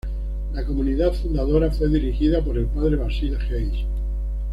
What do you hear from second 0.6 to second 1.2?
comunidad